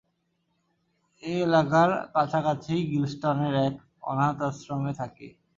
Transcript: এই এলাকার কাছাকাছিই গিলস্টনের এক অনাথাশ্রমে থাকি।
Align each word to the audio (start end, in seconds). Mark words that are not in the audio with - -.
এই 1.23 1.37
এলাকার 1.41 1.89
কাছাকাছিই 2.13 2.81
গিলস্টনের 2.91 3.53
এক 3.67 3.73
অনাথাশ্রমে 4.03 4.91
থাকি। 4.99 5.27